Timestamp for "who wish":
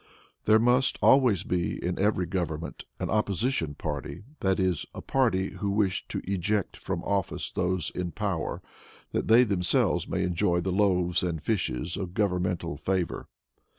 5.51-6.07